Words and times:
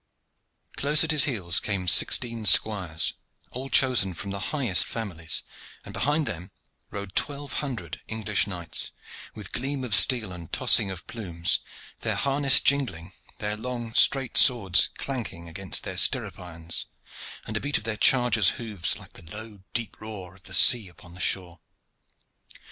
Close 0.77 1.03
at 1.03 1.11
his 1.11 1.25
heels 1.25 1.59
came 1.59 1.87
sixteen 1.87 2.43
squires, 2.43 3.13
all 3.51 3.69
chosen 3.69 4.15
from 4.15 4.31
the 4.31 4.39
highest 4.49 4.83
families, 4.87 5.43
and 5.85 5.93
behind 5.93 6.25
them 6.25 6.49
rode 6.89 7.13
twelve 7.13 7.53
hundred 7.61 8.01
English 8.07 8.47
knights, 8.47 8.93
with 9.35 9.51
gleam 9.51 9.83
of 9.83 9.93
steel 9.93 10.31
and 10.31 10.51
tossing 10.51 10.89
of 10.89 11.05
plumes, 11.05 11.59
their 11.99 12.15
harness 12.15 12.59
jingling, 12.59 13.13
their 13.37 13.55
long 13.55 13.93
straight 13.93 14.37
swords 14.37 14.89
clanking 14.97 15.47
against 15.47 15.83
their 15.83 15.97
stirrup 15.97 16.39
irons, 16.39 16.87
and 17.45 17.55
the 17.55 17.59
beat 17.61 17.77
of 17.77 17.83
their 17.83 17.95
chargers' 17.95 18.57
hoofs 18.57 18.97
like 18.97 19.13
the 19.13 19.21
low 19.31 19.59
deep 19.75 20.01
roar 20.01 20.33
of 20.33 20.41
the 20.45 20.53
sea 20.55 20.87
upon 20.87 21.13
the 21.13 21.19
shore. 21.19 21.59